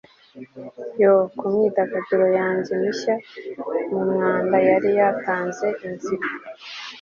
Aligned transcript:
yoo, 1.01 1.23
kumyidagaduro 1.37 2.25
yanjye 2.39 2.71
mishya 2.81 3.15
mumwanda, 3.91 4.55
yari 4.69 4.89
yatanze 4.99 5.67
inzira 5.85 6.27